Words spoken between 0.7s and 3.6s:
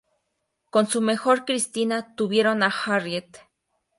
Con su mujer Christina tuvieron a Harriet.